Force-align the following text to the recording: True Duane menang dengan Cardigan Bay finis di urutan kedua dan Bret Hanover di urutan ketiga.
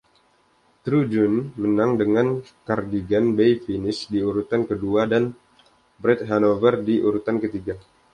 True 0.83 1.01
Duane 1.11 1.41
menang 1.63 1.91
dengan 2.01 2.27
Cardigan 2.67 3.25
Bay 3.37 3.51
finis 3.65 3.99
di 4.11 4.19
urutan 4.29 4.61
kedua 4.69 5.01
dan 5.13 5.23
Bret 6.01 6.19
Hanover 6.29 6.73
di 6.87 6.95
urutan 7.07 7.35
ketiga. 7.43 7.75